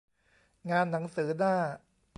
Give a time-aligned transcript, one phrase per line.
[0.69, 1.55] งานหนังสือหน้า